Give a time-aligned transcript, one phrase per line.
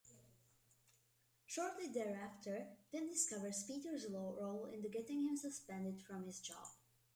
[1.45, 6.69] Shortly thereafter, Tim discovers Peter's role in getting him suspended from his job.